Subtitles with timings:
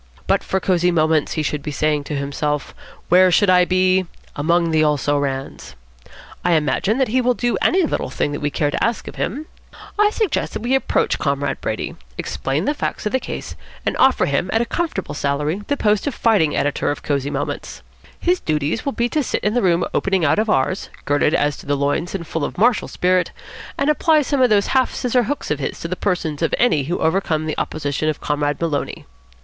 [0.25, 2.73] 'But for Cosy Moments,' he should be saying to himself,
[3.09, 4.07] 'where should I be?
[4.35, 5.75] Among the also rans.'
[6.43, 9.45] I imagine that he will do any little thing we care to ask of him.
[9.99, 14.25] I suggest that we approach Comrade Brady, explain the facts of the case, and offer
[14.25, 17.83] him at a comfortable salary the post of fighting editor of Cosy Moments.
[18.19, 21.57] His duties will be to sit in the room opening out of ours, girded as
[21.57, 23.31] to the loins and full of martial spirit,
[23.77, 26.85] and apply some of those half scissor hooks of his to the persons of any
[26.85, 29.05] who overcome the opposition of Comrade Maloney.